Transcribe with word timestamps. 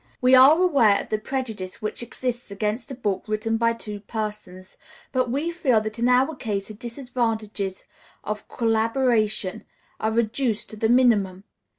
We 0.19 0.33
are 0.33 0.59
aware 0.59 0.99
of 1.01 1.09
the 1.09 1.19
prejudice 1.19 1.79
which 1.79 2.01
exists 2.01 2.49
against 2.49 2.89
a 2.89 2.95
book 2.95 3.25
written 3.27 3.57
by 3.57 3.73
two 3.73 3.99
persons, 3.99 4.75
but 5.11 5.29
we 5.29 5.51
feel 5.51 5.79
that 5.81 5.99
in 5.99 6.07
our 6.09 6.35
case 6.35 6.69
the 6.69 6.73
disadvantages 6.73 7.83
of 8.23 8.47
collaboration 8.47 9.63
are 9.99 10.11
reduced 10.11 10.71
to 10.71 10.75
the 10.75 10.89
minimum. 10.89 11.43